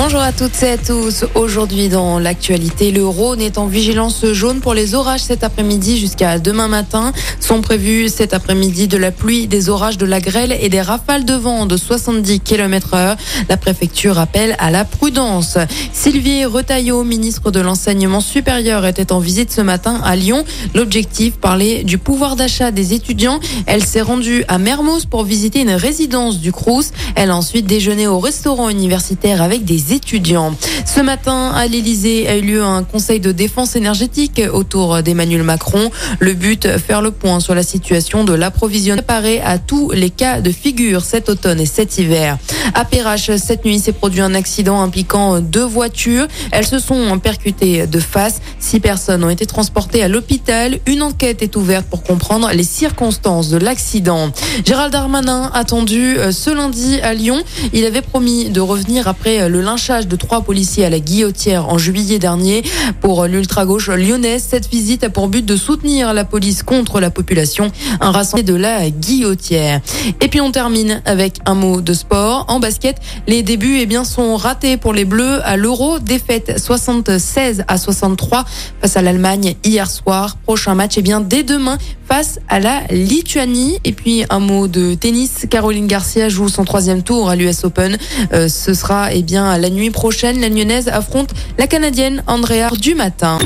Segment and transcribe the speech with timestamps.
[0.00, 1.24] Bonjour à toutes et à tous.
[1.34, 6.38] Aujourd'hui dans l'actualité, le Rhône est en vigilance jaune pour les orages cet après-midi jusqu'à
[6.38, 7.12] demain matin.
[7.40, 11.24] Sont prévus cet après-midi de la pluie, des orages, de la grêle et des rafales
[11.24, 13.16] de vent de 70 km heure.
[13.48, 15.58] La préfecture appelle à la prudence.
[15.92, 20.44] Sylvie Retailleau, ministre de l'enseignement supérieur, était en visite ce matin à Lyon.
[20.76, 23.40] L'objectif, parler du pouvoir d'achat des étudiants.
[23.66, 26.92] Elle s'est rendue à Mermoz pour visiter une résidence du Crous.
[27.16, 30.54] Elle a ensuite déjeuné au restaurant universitaire avec des étudiants.
[30.84, 35.90] Ce matin, à l'Elysée, a eu lieu un conseil de défense énergétique autour d'Emmanuel Macron.
[36.18, 40.40] Le but, faire le point sur la situation de l'approvisionnement préparé à tous les cas
[40.40, 42.36] de figure cet automne et cet hiver.
[42.74, 46.26] À Perrache, cette nuit s'est produit un accident impliquant deux voitures.
[46.50, 48.40] Elles se sont percutées de face.
[48.58, 50.78] Six personnes ont été transportées à l'hôpital.
[50.86, 54.30] Une enquête est ouverte pour comprendre les circonstances de l'accident.
[54.64, 57.42] Gérald Darmanin attendu ce lundi à Lyon.
[57.72, 61.78] Il avait promis de revenir après le lynchage de trois policiers à la guillotière en
[61.78, 62.62] juillet dernier.
[63.00, 67.70] Pour l'ultra-gauche lyonnaise, cette visite a pour but de soutenir la police contre la population.
[68.00, 69.80] Un rassemblement de la guillotière.
[70.20, 72.44] Et puis on termine avec un mot de sport.
[72.60, 75.98] Basket, les débuts eh bien, sont ratés pour les Bleus à l'Euro.
[75.98, 78.44] Défaite 76 à 63
[78.80, 80.36] face à l'Allemagne hier soir.
[80.44, 83.78] Prochain match eh bien, dès demain face à la Lituanie.
[83.84, 85.46] Et puis un mot de tennis.
[85.50, 87.98] Caroline Garcia joue son troisième tour à l'US Open.
[88.32, 90.40] Euh, ce sera eh bien la nuit prochaine.
[90.40, 93.38] La Lyonnaise affronte la Canadienne Andrea du matin.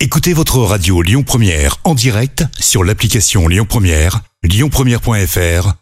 [0.00, 5.81] Écoutez votre radio Lyon Première en direct sur l'application Lyon Première, lyonpremière.fr